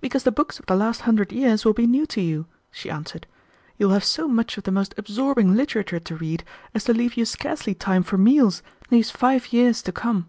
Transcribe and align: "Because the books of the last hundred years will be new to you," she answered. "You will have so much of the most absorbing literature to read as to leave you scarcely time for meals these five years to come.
"Because 0.00 0.22
the 0.22 0.30
books 0.30 0.60
of 0.60 0.66
the 0.66 0.76
last 0.76 1.00
hundred 1.00 1.32
years 1.32 1.64
will 1.64 1.72
be 1.72 1.88
new 1.88 2.06
to 2.06 2.20
you," 2.20 2.46
she 2.70 2.88
answered. 2.88 3.26
"You 3.76 3.86
will 3.86 3.94
have 3.94 4.04
so 4.04 4.28
much 4.28 4.56
of 4.56 4.62
the 4.62 4.70
most 4.70 4.94
absorbing 4.96 5.56
literature 5.56 5.98
to 5.98 6.14
read 6.16 6.44
as 6.72 6.84
to 6.84 6.92
leave 6.94 7.16
you 7.16 7.24
scarcely 7.24 7.74
time 7.74 8.04
for 8.04 8.16
meals 8.16 8.62
these 8.90 9.10
five 9.10 9.52
years 9.52 9.82
to 9.82 9.90
come. 9.90 10.28